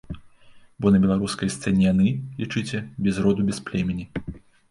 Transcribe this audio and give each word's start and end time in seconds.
Бо 0.83 0.91
на 0.93 1.01
беларускай 1.03 1.51
сцэне 1.57 1.83
яны, 1.93 2.07
лічыце, 2.41 2.77
без 3.09 3.19
роду 3.27 3.41
без 3.53 3.59
племені. 3.67 4.05